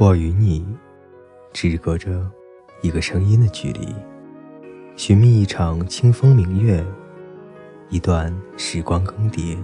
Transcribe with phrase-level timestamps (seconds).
[0.00, 0.66] 我与你，
[1.52, 2.26] 只隔着
[2.80, 3.94] 一个声音的距离，
[4.96, 6.82] 寻觅一场清风明月，
[7.90, 9.58] 一段时光更迭，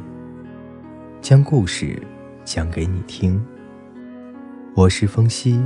[1.22, 1.98] 将故事
[2.44, 3.42] 讲给你听。
[4.74, 5.58] 我是风夕，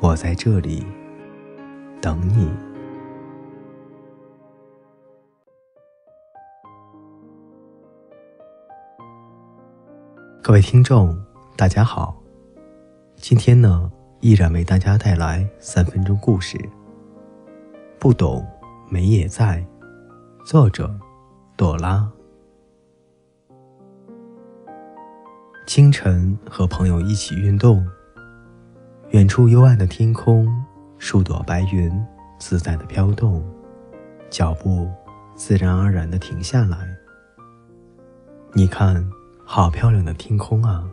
[0.00, 0.84] 我在这里
[2.00, 2.52] 等你。
[10.42, 11.16] 各位听众，
[11.56, 12.19] 大家好。
[13.20, 16.58] 今天呢，依然为大家带来三分钟故事。
[17.98, 18.42] 不懂，
[18.88, 19.62] 美也在。
[20.42, 20.90] 作者：
[21.54, 22.10] 朵拉。
[25.66, 27.86] 清晨和朋友一起运动，
[29.10, 30.48] 远处幽暗的天空，
[30.96, 31.92] 数朵白云
[32.38, 33.44] 自在的飘动，
[34.30, 34.90] 脚步
[35.34, 36.78] 自然而然的停下来。
[38.54, 39.06] 你看，
[39.44, 40.88] 好漂亮的天空啊，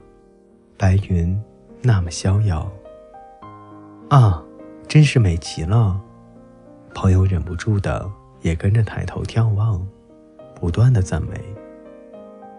[0.78, 1.42] 白云。
[1.82, 2.70] 那么逍遥
[4.10, 4.44] 啊，
[4.88, 6.00] 真是美极了！
[6.94, 8.10] 朋友忍不住的
[8.42, 9.86] 也跟着抬头眺望，
[10.56, 11.40] 不断的赞美。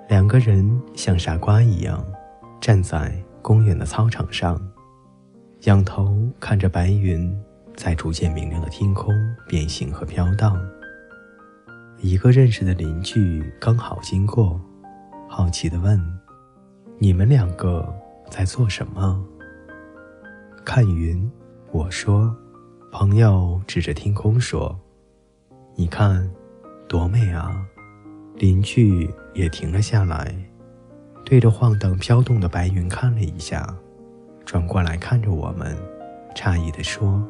[0.08, 2.04] 两个人像傻瓜一样
[2.60, 3.12] 站在
[3.42, 4.60] 公园的操场上，
[5.62, 7.36] 仰头看着白云
[7.76, 9.12] 在逐渐明亮的天空
[9.46, 10.58] 变形和飘荡。
[11.98, 14.60] 一个认识的邻居刚好经过，
[15.28, 16.00] 好奇的问
[16.98, 17.92] ：“你们两个？”
[18.30, 19.24] 在做什么？
[20.64, 21.30] 看云，
[21.72, 22.34] 我说。
[22.90, 24.74] 朋友指着天空说
[25.76, 26.28] ：“你看，
[26.88, 27.62] 多美啊！”
[28.36, 30.34] 邻居也停了下来，
[31.22, 33.76] 对着晃荡飘动的白云看了一下，
[34.46, 35.76] 转过来看着我们，
[36.34, 37.22] 诧异地说：“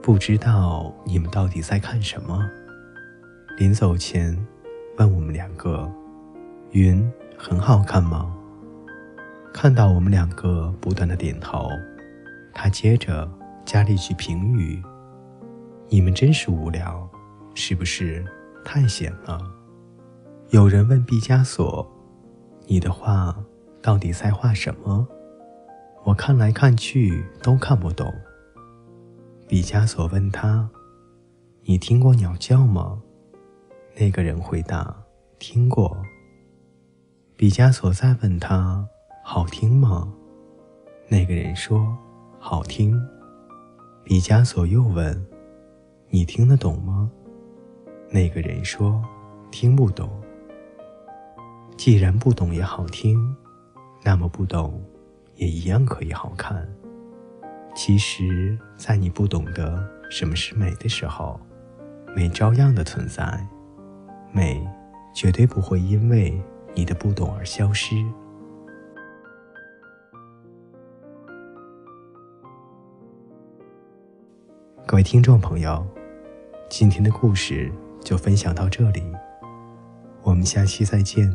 [0.00, 2.48] 不知道你们到底在看什么？”
[3.58, 4.38] 临走前，
[4.98, 5.90] 问我们两个
[6.70, 8.32] ：“云很好看吗？”
[9.52, 11.68] 看到我们两个不断的点头，
[12.54, 13.30] 他接着
[13.64, 14.82] 加了一句评语
[15.88, 17.08] ：“你们真是无聊，
[17.54, 18.24] 是不是
[18.64, 19.40] 太闲了？”
[20.50, 21.86] 有人问毕加索
[22.66, 23.36] ：“你的画
[23.80, 25.06] 到底在画什么？”
[26.02, 28.12] 我看来看去都看不懂。
[29.46, 30.68] 毕加索问他
[31.64, 33.00] ：“你听过鸟叫吗？”
[33.96, 34.96] 那个人回答
[35.38, 35.96] ：“听过。”
[37.36, 38.88] 毕加索再问他。
[39.24, 40.12] 好听吗？
[41.08, 41.96] 那个人说
[42.40, 43.00] ：“好听。”
[44.02, 45.26] 毕加索又问
[46.10, 47.08] ：“你听得懂吗？”
[48.10, 49.00] 那个人说
[49.52, 50.10] ：“听不懂。”
[51.78, 53.16] 既然不懂也好听，
[54.02, 54.82] 那么不懂
[55.36, 56.68] 也一样可以好看。
[57.76, 61.38] 其实，在你不懂得什么是美的时候，
[62.14, 63.46] 美照样的存在，
[64.32, 64.60] 美
[65.14, 66.38] 绝对不会因为
[66.74, 67.94] 你的不懂而消失。
[74.84, 75.86] 各位听众朋友，
[76.68, 77.72] 今天的故事
[78.02, 79.02] 就分享到这里，
[80.22, 81.32] 我们下期再见。